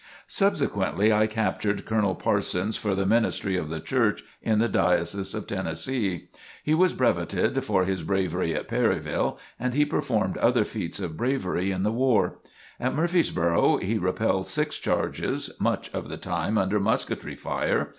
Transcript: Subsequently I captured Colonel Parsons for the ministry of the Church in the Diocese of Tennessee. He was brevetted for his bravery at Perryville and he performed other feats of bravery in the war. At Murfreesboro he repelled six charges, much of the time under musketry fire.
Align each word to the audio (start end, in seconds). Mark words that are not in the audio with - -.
Subsequently 0.25 1.13
I 1.13 1.27
captured 1.27 1.85
Colonel 1.85 2.15
Parsons 2.15 2.75
for 2.75 2.95
the 2.95 3.05
ministry 3.05 3.55
of 3.55 3.69
the 3.69 3.79
Church 3.79 4.23
in 4.41 4.57
the 4.57 4.67
Diocese 4.67 5.35
of 5.35 5.45
Tennessee. 5.45 6.29
He 6.63 6.73
was 6.73 6.93
brevetted 6.95 7.63
for 7.63 7.83
his 7.85 8.01
bravery 8.01 8.55
at 8.55 8.67
Perryville 8.67 9.37
and 9.59 9.75
he 9.75 9.85
performed 9.85 10.37
other 10.37 10.65
feats 10.65 10.99
of 10.99 11.17
bravery 11.17 11.69
in 11.69 11.83
the 11.83 11.91
war. 11.91 12.39
At 12.79 12.95
Murfreesboro 12.95 13.77
he 13.77 13.99
repelled 13.99 14.47
six 14.47 14.79
charges, 14.79 15.51
much 15.59 15.91
of 15.93 16.09
the 16.09 16.17
time 16.17 16.57
under 16.57 16.79
musketry 16.79 17.35
fire. 17.35 17.89